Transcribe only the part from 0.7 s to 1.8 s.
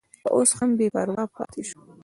بې پروا پاتې شو.